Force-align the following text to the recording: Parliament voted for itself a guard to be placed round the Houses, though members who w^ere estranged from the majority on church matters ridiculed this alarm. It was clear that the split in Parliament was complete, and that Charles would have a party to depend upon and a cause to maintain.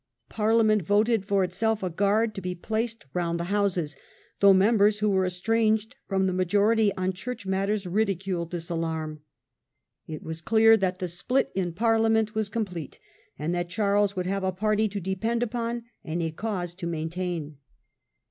Parliament 0.29 0.81
voted 0.81 1.25
for 1.27 1.43
itself 1.43 1.83
a 1.83 1.89
guard 1.91 2.33
to 2.33 2.41
be 2.41 2.55
placed 2.55 3.05
round 3.13 3.39
the 3.39 3.43
Houses, 3.53 3.95
though 4.39 4.51
members 4.51 4.97
who 4.97 5.11
w^ere 5.11 5.27
estranged 5.27 5.95
from 6.07 6.25
the 6.25 6.33
majority 6.33 6.91
on 6.97 7.13
church 7.13 7.45
matters 7.45 7.85
ridiculed 7.85 8.49
this 8.49 8.71
alarm. 8.71 9.21
It 10.07 10.23
was 10.23 10.41
clear 10.41 10.75
that 10.75 10.97
the 10.97 11.07
split 11.07 11.51
in 11.53 11.73
Parliament 11.73 12.33
was 12.33 12.49
complete, 12.49 12.97
and 13.37 13.53
that 13.53 13.69
Charles 13.69 14.15
would 14.15 14.25
have 14.25 14.43
a 14.43 14.51
party 14.51 14.87
to 14.87 14.99
depend 14.99 15.43
upon 15.43 15.83
and 16.03 16.23
a 16.23 16.31
cause 16.31 16.73
to 16.73 16.87
maintain. 16.87 17.57